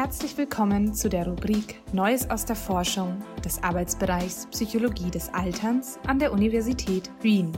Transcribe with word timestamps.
Herzlich 0.00 0.38
willkommen 0.38 0.94
zu 0.94 1.08
der 1.08 1.26
Rubrik 1.26 1.82
Neues 1.92 2.30
aus 2.30 2.44
der 2.44 2.54
Forschung 2.54 3.20
des 3.44 3.60
Arbeitsbereichs 3.64 4.46
Psychologie 4.52 5.10
des 5.10 5.34
Alterns 5.34 5.98
an 6.06 6.20
der 6.20 6.32
Universität 6.32 7.10
Wien. 7.20 7.50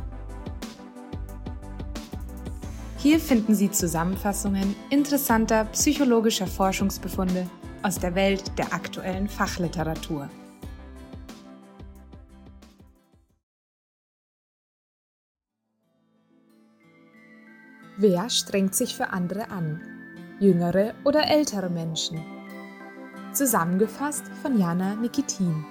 Hier 2.96 3.20
finden 3.20 3.54
Sie 3.54 3.70
Zusammenfassungen 3.70 4.74
interessanter 4.88 5.66
psychologischer 5.66 6.46
Forschungsbefunde 6.46 7.46
aus 7.82 7.98
der 7.98 8.14
Welt 8.14 8.56
der 8.56 8.72
aktuellen 8.72 9.28
Fachliteratur. 9.28 10.30
Wer 17.98 18.30
strengt 18.30 18.74
sich 18.74 18.96
für 18.96 19.10
andere 19.10 19.50
an? 19.50 19.99
Jüngere 20.40 20.94
oder 21.04 21.28
ältere 21.28 21.68
Menschen. 21.68 22.24
Zusammengefasst 23.34 24.24
von 24.40 24.58
Jana 24.58 24.94
Nikitin. 24.94 25.66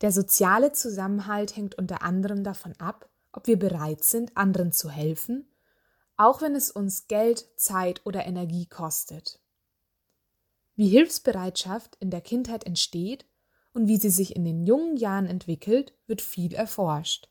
Der 0.00 0.12
soziale 0.12 0.72
Zusammenhalt 0.72 1.56
hängt 1.56 1.74
unter 1.76 2.02
anderem 2.02 2.44
davon 2.44 2.74
ab, 2.78 3.08
ob 3.32 3.48
wir 3.48 3.58
bereit 3.58 4.04
sind, 4.04 4.36
anderen 4.36 4.70
zu 4.72 4.88
helfen, 4.88 5.48
auch 6.16 6.42
wenn 6.42 6.54
es 6.54 6.70
uns 6.70 7.08
Geld, 7.08 7.48
Zeit 7.56 8.02
oder 8.04 8.24
Energie 8.24 8.66
kostet. 8.66 9.40
Wie 10.76 10.88
Hilfsbereitschaft 10.88 11.96
in 11.96 12.10
der 12.10 12.20
Kindheit 12.20 12.64
entsteht 12.64 13.26
und 13.74 13.88
wie 13.88 13.96
sie 13.96 14.10
sich 14.10 14.36
in 14.36 14.44
den 14.44 14.62
jungen 14.62 14.96
Jahren 14.96 15.26
entwickelt, 15.26 15.92
wird 16.06 16.20
viel 16.20 16.54
erforscht. 16.54 17.28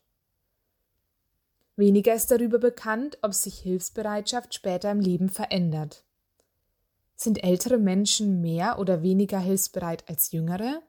Weniger 1.76 2.14
ist 2.14 2.30
darüber 2.30 2.58
bekannt, 2.58 3.18
ob 3.22 3.34
sich 3.34 3.58
Hilfsbereitschaft 3.58 4.54
später 4.54 4.90
im 4.90 5.00
Leben 5.00 5.30
verändert. 5.30 6.04
Sind 7.16 7.42
ältere 7.42 7.78
Menschen 7.78 8.40
mehr 8.40 8.78
oder 8.78 9.02
weniger 9.02 9.38
hilfsbereit 9.38 10.08
als 10.08 10.32
jüngere? 10.32 10.82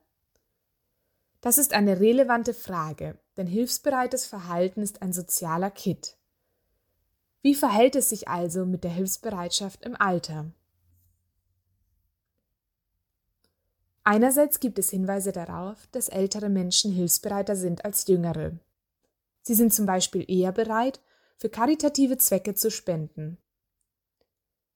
Das 1.41 1.57
ist 1.57 1.73
eine 1.73 1.99
relevante 1.99 2.53
Frage, 2.53 3.17
denn 3.37 3.47
hilfsbereites 3.47 4.25
Verhalten 4.25 4.81
ist 4.81 5.01
ein 5.01 5.13
sozialer 5.13 5.71
Kit. 5.71 6.17
Wie 7.41 7.55
verhält 7.55 7.95
es 7.95 8.09
sich 8.09 8.27
also 8.29 8.65
mit 8.65 8.83
der 8.83 8.91
Hilfsbereitschaft 8.91 9.83
im 9.83 9.99
Alter? 9.99 10.45
Einerseits 14.03 14.59
gibt 14.59 14.79
es 14.79 14.89
Hinweise 14.89 15.31
darauf, 15.31 15.87
dass 15.91 16.09
ältere 16.09 16.49
Menschen 16.49 16.91
hilfsbereiter 16.91 17.55
sind 17.55 17.85
als 17.85 18.05
jüngere. 18.07 18.59
Sie 19.41 19.53
sind 19.53 19.73
zum 19.73 19.85
Beispiel 19.85 20.25
eher 20.27 20.51
bereit, 20.51 20.99
für 21.37 21.49
karitative 21.49 22.17
Zwecke 22.17 22.53
zu 22.53 22.69
spenden. 22.69 23.37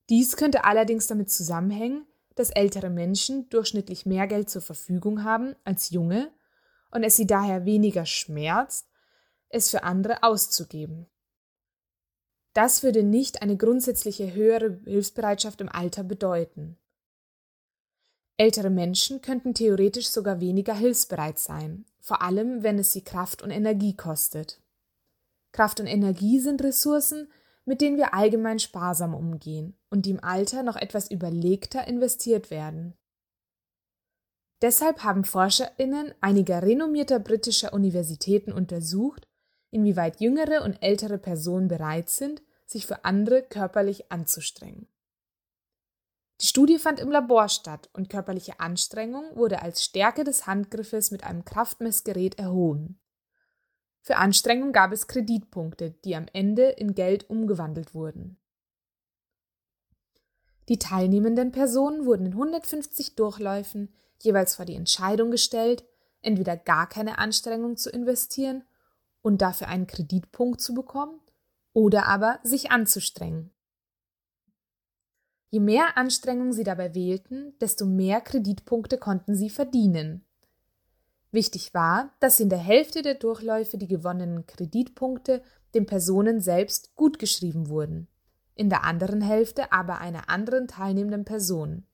Dies 0.10 0.38
könnte 0.38 0.64
allerdings 0.64 1.08
damit 1.08 1.30
zusammenhängen, 1.30 2.08
dass 2.36 2.50
ältere 2.52 2.90
Menschen 2.90 3.50
durchschnittlich 3.50 4.06
mehr 4.06 4.28
Geld 4.28 4.50
zur 4.50 4.62
Verfügung 4.62 5.24
haben 5.24 5.56
als 5.64 5.90
junge 5.90 6.32
und 6.92 7.04
es 7.04 7.16
sie 7.16 7.28
daher 7.28 7.66
weniger 7.66 8.06
schmerzt, 8.06 8.88
es 9.50 9.70
für 9.70 9.84
andere 9.84 10.24
auszugeben. 10.24 11.08
Das 12.54 12.84
würde 12.84 13.04
nicht 13.04 13.42
eine 13.42 13.58
grundsätzliche 13.58 14.34
höhere 14.34 14.80
Hilfsbereitschaft 14.86 15.62
im 15.62 15.70
Alter 15.70 16.04
bedeuten. 16.04 16.78
Ältere 18.38 18.70
Menschen 18.70 19.22
könnten 19.22 19.56
theoretisch 19.56 20.10
sogar 20.10 20.40
weniger 20.40 20.76
hilfsbereit 20.76 21.40
sein, 21.40 21.86
vor 22.00 22.22
allem 22.22 22.62
wenn 22.62 22.78
es 22.78 22.92
sie 22.92 23.04
Kraft 23.04 23.42
und 23.42 23.50
Energie 23.50 23.96
kostet. 23.96 24.62
Kraft 25.52 25.80
und 25.80 25.88
Energie 25.88 26.40
sind 26.40 26.64
Ressourcen, 26.64 27.32
mit 27.66 27.82
denen 27.82 27.98
wir 27.98 28.14
allgemein 28.14 28.60
sparsam 28.60 29.16
umgehen 29.16 29.76
und 29.90 30.06
die 30.06 30.12
im 30.12 30.24
Alter 30.24 30.62
noch 30.62 30.76
etwas 30.76 31.10
überlegter 31.10 31.88
investiert 31.88 32.52
werden. 32.52 32.94
Deshalb 34.62 35.04
haben 35.04 35.24
Forscherinnen 35.24 36.14
einiger 36.22 36.62
renommierter 36.62 37.20
britischer 37.20 37.74
Universitäten 37.74 38.52
untersucht, 38.52 39.28
inwieweit 39.72 40.22
jüngere 40.22 40.64
und 40.64 40.82
ältere 40.82 41.18
Personen 41.18 41.68
bereit 41.68 42.10
sind, 42.10 42.42
sich 42.66 42.86
für 42.86 43.04
andere 43.04 43.42
körperlich 43.42 44.12
anzustrengen. 44.12 44.88
Die 46.40 46.46
Studie 46.46 46.78
fand 46.78 47.00
im 47.00 47.10
Labor 47.10 47.50
statt 47.50 47.90
und 47.94 48.10
körperliche 48.10 48.60
Anstrengung 48.60 49.36
wurde 49.36 49.62
als 49.62 49.84
Stärke 49.84 50.24
des 50.24 50.46
Handgriffes 50.46 51.10
mit 51.10 51.24
einem 51.24 51.46
Kraftmessgerät 51.46 52.38
erhoben. 52.38 53.00
Für 54.02 54.18
Anstrengung 54.18 54.72
gab 54.72 54.92
es 54.92 55.08
Kreditpunkte, 55.08 55.92
die 56.06 56.16
am 56.16 56.28
Ende 56.32 56.70
in 56.70 56.94
Geld 56.94 57.30
umgewandelt 57.30 57.94
wurden. 57.94 58.38
Die 60.70 60.80
teilnehmenden 60.80 61.52
Personen 61.52 62.06
wurden 62.06 62.28
in 62.28 62.34
150 62.34 63.16
Durchläufen 63.16 63.94
jeweils 64.22 64.56
vor 64.56 64.66
die 64.66 64.76
Entscheidung 64.76 65.32
gestellt, 65.32 65.86
entweder 66.22 66.56
gar 66.56 66.88
keine 66.88 67.18
Anstrengung 67.18 67.78
zu 67.78 67.90
investieren 67.90 68.64
und 69.22 69.42
dafür 69.42 69.70
einen 69.70 69.88
Kreditpunkt 69.88 70.62
zu 70.62 70.74
bekommen 70.74 71.20
oder 71.74 72.06
aber 72.06 72.40
sich 72.44 72.72
anzustrengen. 72.72 73.52
Je 75.50 75.60
mehr 75.60 75.98
Anstrengung 75.98 76.52
sie 76.52 76.64
dabei 76.64 76.94
wählten, 76.94 77.54
desto 77.60 77.86
mehr 77.86 78.22
Kreditpunkte 78.22 78.98
konnten 78.98 79.36
sie 79.36 79.50
verdienen. 79.50 80.26
Wichtig 81.32 81.74
war, 81.74 82.12
dass 82.20 82.40
in 82.40 82.50
der 82.50 82.58
Hälfte 82.58 83.02
der 83.02 83.16
Durchläufe 83.16 83.78
die 83.78 83.88
gewonnenen 83.88 84.46
Kreditpunkte 84.46 85.42
den 85.74 85.86
Personen 85.86 86.42
selbst 86.42 86.96
gutgeschrieben 86.96 87.70
wurden, 87.70 88.08
in 88.56 88.70
der 88.70 88.84
anderen 88.84 89.22
Hälfte 89.22 89.72
aber 89.72 90.00
einer 90.00 90.30
anderen 90.30 90.68
teilnehmenden 90.68 91.26
Person. 91.26 91.86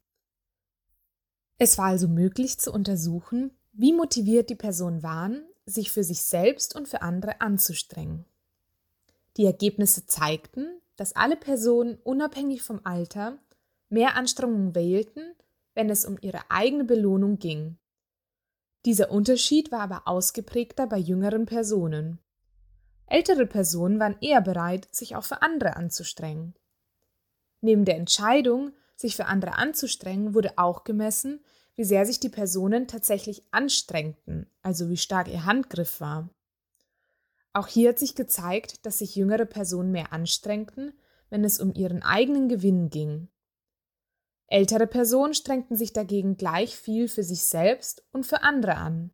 Es 1.57 1.77
war 1.77 1.87
also 1.87 2.07
möglich 2.07 2.59
zu 2.59 2.71
untersuchen, 2.71 3.51
wie 3.71 3.93
motiviert 3.93 4.49
die 4.49 4.55
Personen 4.55 5.03
waren, 5.03 5.43
sich 5.65 5.91
für 5.91 6.03
sich 6.03 6.23
selbst 6.23 6.75
und 6.75 6.87
für 6.87 7.01
andere 7.01 7.41
anzustrengen. 7.41 8.25
Die 9.37 9.45
Ergebnisse 9.45 10.05
zeigten, 10.05 10.79
dass 10.95 11.15
alle 11.15 11.35
Personen 11.35 11.97
unabhängig 12.03 12.61
vom 12.61 12.81
Alter 12.83 13.39
mehr 13.93 14.15
Anstrengung 14.15 14.75
wählten, 14.75 15.35
wenn 15.75 15.89
es 15.89 16.03
um 16.03 16.17
ihre 16.19 16.49
eigene 16.49 16.83
Belohnung 16.83 17.37
ging. 17.37 17.77
Dieser 18.85 19.11
Unterschied 19.11 19.71
war 19.71 19.81
aber 19.81 20.07
ausgeprägter 20.07 20.87
bei 20.87 20.97
jüngeren 20.97 21.45
Personen. 21.45 22.19
Ältere 23.05 23.45
Personen 23.45 23.99
waren 23.99 24.17
eher 24.19 24.41
bereit, 24.41 24.87
sich 24.91 25.15
auch 25.15 25.23
für 25.23 25.41
andere 25.41 25.75
anzustrengen. 25.75 26.55
Neben 27.61 27.85
der 27.85 27.97
Entscheidung, 27.97 28.73
sich 28.95 29.15
für 29.15 29.25
andere 29.25 29.53
anzustrengen, 29.53 30.33
wurde 30.33 30.57
auch 30.57 30.83
gemessen, 30.83 31.43
wie 31.75 31.83
sehr 31.83 32.05
sich 32.05 32.19
die 32.19 32.29
Personen 32.29 32.87
tatsächlich 32.87 33.43
anstrengten, 33.51 34.47
also 34.61 34.89
wie 34.89 34.97
stark 34.97 35.27
ihr 35.27 35.45
Handgriff 35.45 36.01
war. 36.01 36.29
Auch 37.53 37.67
hier 37.67 37.89
hat 37.89 37.99
sich 37.99 38.15
gezeigt, 38.15 38.85
dass 38.85 38.97
sich 38.97 39.15
jüngere 39.15 39.45
Personen 39.45 39.91
mehr 39.91 40.11
anstrengten, 40.11 40.93
wenn 41.29 41.43
es 41.43 41.59
um 41.59 41.73
ihren 41.73 42.01
eigenen 42.01 42.49
Gewinn 42.49 42.89
ging. 42.89 43.29
Ältere 44.53 44.85
Personen 44.85 45.33
strengten 45.33 45.75
sich 45.75 45.93
dagegen 45.93 46.37
gleich 46.37 46.77
viel 46.77 47.07
für 47.07 47.23
sich 47.23 47.43
selbst 47.43 48.05
und 48.11 48.23
für 48.23 48.43
andere 48.43 48.75
an. 48.75 49.09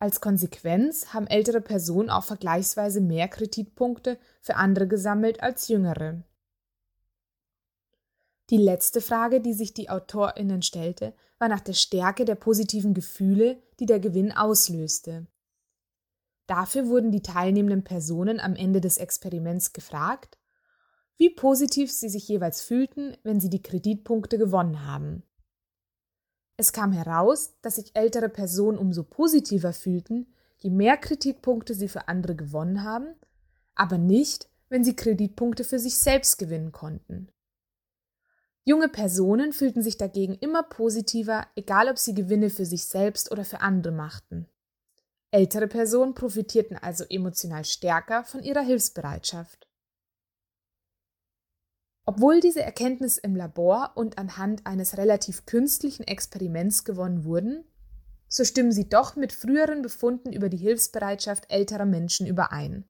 Als 0.00 0.20
Konsequenz 0.20 1.14
haben 1.14 1.28
ältere 1.28 1.60
Personen 1.60 2.10
auch 2.10 2.24
vergleichsweise 2.24 3.00
mehr 3.00 3.28
Kreditpunkte 3.28 4.18
für 4.40 4.56
andere 4.56 4.88
gesammelt 4.88 5.40
als 5.40 5.68
jüngere. 5.68 6.24
Die 8.50 8.56
letzte 8.56 9.00
Frage, 9.00 9.40
die 9.40 9.52
sich 9.52 9.72
die 9.72 9.88
Autorinnen 9.88 10.62
stellte, 10.62 11.14
war 11.38 11.46
nach 11.46 11.60
der 11.60 11.74
Stärke 11.74 12.24
der 12.24 12.34
positiven 12.34 12.92
Gefühle, 12.92 13.62
die 13.78 13.86
der 13.86 14.00
Gewinn 14.00 14.32
auslöste. 14.32 15.28
Dafür 16.48 16.88
wurden 16.88 17.12
die 17.12 17.22
teilnehmenden 17.22 17.84
Personen 17.84 18.40
am 18.40 18.56
Ende 18.56 18.80
des 18.80 18.96
Experiments 18.96 19.72
gefragt, 19.72 20.38
positiv 21.44 21.92
sie 21.92 22.08
sich 22.08 22.26
jeweils 22.26 22.62
fühlten, 22.62 23.18
wenn 23.22 23.38
sie 23.38 23.50
die 23.50 23.60
Kreditpunkte 23.60 24.38
gewonnen 24.38 24.86
haben. 24.86 25.24
Es 26.56 26.72
kam 26.72 26.90
heraus, 26.90 27.52
dass 27.60 27.74
sich 27.74 27.94
ältere 27.94 28.30
Personen 28.30 28.78
umso 28.78 29.02
positiver 29.02 29.74
fühlten, 29.74 30.32
je 30.56 30.70
mehr 30.70 30.96
Kreditpunkte 30.96 31.74
sie 31.74 31.88
für 31.88 32.08
andere 32.08 32.34
gewonnen 32.34 32.82
haben, 32.82 33.08
aber 33.74 33.98
nicht, 33.98 34.48
wenn 34.70 34.84
sie 34.84 34.96
Kreditpunkte 34.96 35.64
für 35.64 35.78
sich 35.78 35.98
selbst 35.98 36.38
gewinnen 36.38 36.72
konnten. 36.72 37.28
Junge 38.64 38.88
Personen 38.88 39.52
fühlten 39.52 39.82
sich 39.82 39.98
dagegen 39.98 40.36
immer 40.36 40.62
positiver, 40.62 41.46
egal 41.56 41.90
ob 41.90 41.98
sie 41.98 42.14
Gewinne 42.14 42.48
für 42.48 42.64
sich 42.64 42.86
selbst 42.86 43.30
oder 43.30 43.44
für 43.44 43.60
andere 43.60 43.92
machten. 43.92 44.48
Ältere 45.30 45.68
Personen 45.68 46.14
profitierten 46.14 46.78
also 46.78 47.04
emotional 47.10 47.66
stärker 47.66 48.24
von 48.24 48.42
ihrer 48.42 48.62
Hilfsbereitschaft. 48.62 49.68
Obwohl 52.06 52.40
diese 52.40 52.62
Erkenntnis 52.62 53.16
im 53.16 53.34
Labor 53.34 53.92
und 53.94 54.18
anhand 54.18 54.66
eines 54.66 54.98
relativ 54.98 55.46
künstlichen 55.46 56.04
Experiments 56.04 56.84
gewonnen 56.84 57.24
wurden, 57.24 57.64
so 58.28 58.44
stimmen 58.44 58.72
sie 58.72 58.88
doch 58.88 59.16
mit 59.16 59.32
früheren 59.32 59.80
Befunden 59.80 60.32
über 60.32 60.48
die 60.48 60.56
Hilfsbereitschaft 60.58 61.50
älterer 61.50 61.86
Menschen 61.86 62.26
überein. 62.26 62.84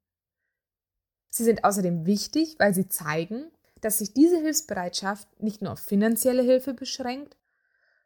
Sie 1.29 1.43
sind 1.43 1.63
außerdem 1.63 2.05
wichtig, 2.05 2.55
weil 2.59 2.73
sie 2.73 2.89
zeigen, 2.89 3.51
dass 3.81 3.99
sich 3.99 4.13
diese 4.13 4.37
Hilfsbereitschaft 4.37 5.27
nicht 5.41 5.61
nur 5.61 5.73
auf 5.73 5.79
finanzielle 5.79 6.41
Hilfe 6.41 6.73
beschränkt, 6.73 7.37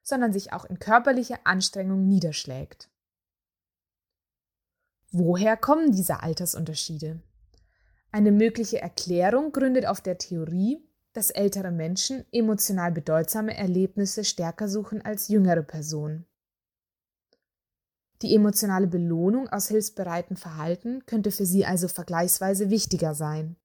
sondern 0.04 0.34
sich 0.34 0.52
auch 0.54 0.66
in 0.66 0.80
körperliche 0.80 1.46
Anstrengung 1.46 2.08
niederschlägt. 2.08 2.90
Woher 5.12 5.58
kommen 5.58 5.92
diese 5.92 6.22
Altersunterschiede? 6.22 7.22
Eine 8.12 8.32
mögliche 8.32 8.82
Erklärung 8.82 9.52
gründet 9.52 9.86
auf 9.86 10.02
der 10.02 10.18
Theorie, 10.18 10.84
dass 11.14 11.32
ältere 11.32 11.72
Menschen 11.72 12.26
emotional 12.32 12.92
bedeutsame 12.92 13.58
Erlebnisse 13.58 14.24
stärker 14.24 14.68
suchen 14.68 15.02
als 15.02 15.28
jüngere 15.28 15.64
Personen. 15.64 16.26
Die 18.22 18.36
emotionale 18.36 18.88
Belohnung 18.88 19.48
aus 19.48 19.70
hilfsbereiten 19.70 20.36
Verhalten 20.36 21.06
könnte 21.06 21.32
für 21.32 21.46
sie 21.46 21.66
also 21.66 21.88
vergleichsweise 21.88 22.70
wichtiger 22.70 23.16
sein. 23.16 23.56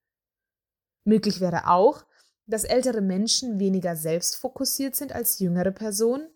Möglich 1.04 1.40
wäre 1.40 1.68
auch, 1.68 2.04
dass 2.46 2.64
ältere 2.64 3.00
Menschen 3.00 3.58
weniger 3.58 3.96
selbstfokussiert 3.96 4.94
sind 4.94 5.12
als 5.12 5.38
jüngere 5.38 5.72
Personen, 5.72 6.28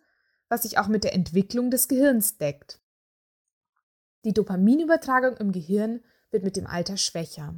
was 0.48 0.62
sich 0.62 0.78
auch 0.78 0.88
mit 0.88 1.04
der 1.04 1.14
Entwicklung 1.14 1.70
des 1.70 1.88
Gehirns 1.88 2.38
deckt. 2.38 2.80
Die 4.24 4.32
Dopaminübertragung 4.32 5.36
im 5.36 5.52
Gehirn 5.52 6.02
wird 6.30 6.42
mit 6.42 6.56
dem 6.56 6.66
Alter 6.66 6.96
schwächer. 6.96 7.54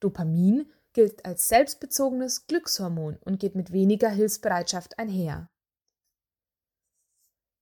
Dopamin 0.00 0.72
gilt 0.94 1.26
als 1.26 1.48
selbstbezogenes 1.48 2.46
Glückshormon 2.46 3.18
und 3.24 3.38
geht 3.38 3.54
mit 3.54 3.72
weniger 3.72 4.08
Hilfsbereitschaft 4.08 4.98
einher. 4.98 5.48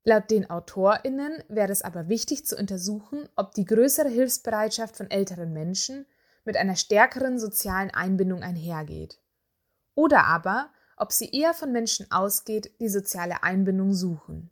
Laut 0.05 0.31
den 0.31 0.51
AutorInnen 0.51 1.43
wäre 1.49 1.71
es 1.71 1.83
aber 1.83 2.09
wichtig 2.09 2.45
zu 2.45 2.57
untersuchen, 2.57 3.29
ob 3.37 3.55
die 3.55 3.65
größere 3.65 4.09
Hilfsbereitschaft 4.09 4.97
von 4.97 5.11
älteren 5.11 5.53
Menschen 5.53 6.07
mit 6.45 6.57
einer 6.57 6.77
stärkeren 6.77 7.39
sozialen 7.39 7.91
Einbindung 7.91 8.43
einhergeht. 8.43 9.21
Oder 9.95 10.25
aber, 10.25 10.71
ob 10.97 11.13
sie 11.13 11.31
eher 11.31 11.55
von 11.55 11.73
Menschen 11.73 12.11
ausgeht, 12.11 12.73
die 12.81 12.89
soziale 12.89 13.43
Einbindung 13.43 13.95
suchen. 13.95 14.51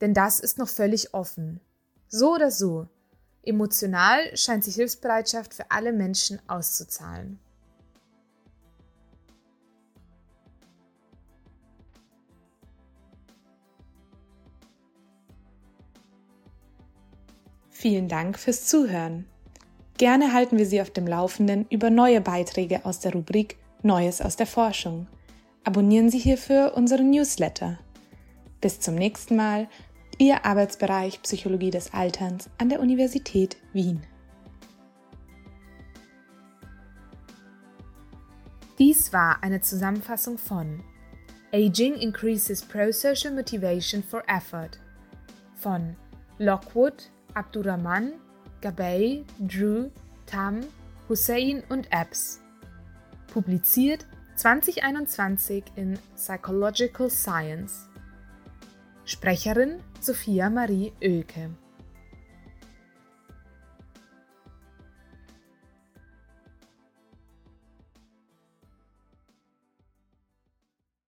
Denn 0.00 0.14
das 0.14 0.38
ist 0.38 0.58
noch 0.58 0.68
völlig 0.68 1.14
offen. 1.14 1.60
So 2.08 2.34
oder 2.34 2.50
so, 2.50 2.88
emotional 3.42 4.36
scheint 4.36 4.64
sich 4.64 4.74
Hilfsbereitschaft 4.74 5.54
für 5.54 5.70
alle 5.70 5.92
Menschen 5.92 6.40
auszuzahlen. 6.46 7.40
Vielen 17.80 18.08
Dank 18.08 18.40
fürs 18.40 18.66
Zuhören. 18.66 19.24
Gerne 19.98 20.32
halten 20.32 20.58
wir 20.58 20.66
Sie 20.66 20.80
auf 20.80 20.90
dem 20.90 21.06
Laufenden 21.06 21.64
über 21.70 21.90
neue 21.90 22.20
Beiträge 22.20 22.84
aus 22.84 22.98
der 22.98 23.12
Rubrik 23.12 23.56
Neues 23.84 24.20
aus 24.20 24.34
der 24.34 24.48
Forschung. 24.48 25.06
Abonnieren 25.62 26.10
Sie 26.10 26.18
hierfür 26.18 26.72
unseren 26.74 27.10
Newsletter. 27.10 27.78
Bis 28.60 28.80
zum 28.80 28.96
nächsten 28.96 29.36
Mal, 29.36 29.68
Ihr 30.18 30.44
Arbeitsbereich 30.44 31.22
Psychologie 31.22 31.70
des 31.70 31.94
Alterns 31.94 32.50
an 32.58 32.68
der 32.68 32.80
Universität 32.80 33.56
Wien. 33.72 34.02
Dies 38.80 39.12
war 39.12 39.40
eine 39.44 39.60
Zusammenfassung 39.60 40.36
von 40.36 40.82
Aging 41.52 41.94
Increases 41.94 42.60
Pro-Social 42.60 43.32
Motivation 43.32 44.02
for 44.02 44.24
Effort 44.26 44.80
von 45.54 45.94
Lockwood, 46.38 47.08
Abdurrahman, 47.34 48.14
Gabay, 48.60 49.24
Drew, 49.38 49.90
Tam, 50.26 50.60
Hussein 51.08 51.62
und 51.68 51.88
Epps. 51.90 52.40
Publiziert 53.32 54.06
2021 54.36 55.64
in 55.76 55.98
Psychological 56.16 57.10
Science. 57.10 57.88
Sprecherin 59.04 59.80
Sophia 60.00 60.50
Marie 60.50 60.92
Oelke. 61.02 61.50